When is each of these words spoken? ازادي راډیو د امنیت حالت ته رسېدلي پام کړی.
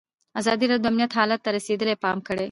ازادي 0.39 0.65
راډیو 0.67 0.83
د 0.83 0.87
امنیت 0.91 1.11
حالت 1.17 1.39
ته 1.45 1.49
رسېدلي 1.57 1.95
پام 2.03 2.17
کړی. 2.27 2.39